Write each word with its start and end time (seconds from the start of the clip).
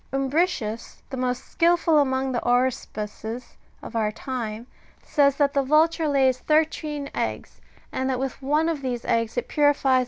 •Umbricius, 0.17 1.03
the 1.11 1.15
most 1.15 1.45
skilful 1.47 1.99
among 1.99 2.31
the 2.31 2.39
aruspices 2.43 3.55
of 3.83 3.95
our 3.95 4.11
time, 4.11 4.65
says 5.03 5.35
that 5.35 5.53
the 5.53 5.61
vulture 5.61 6.07
lays 6.07 6.39
thirteen 6.39 7.07
eggs,^^ 7.13 7.59
and 7.91 8.09
that 8.09 8.17
with 8.17 8.41
one 8.41 8.67
of 8.67 8.79
^ 8.79 8.81
See 8.81 8.97
Virgil, 9.41 9.79
Mn. 9.91 9.99